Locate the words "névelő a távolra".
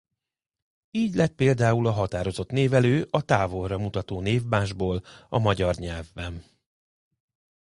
2.51-3.77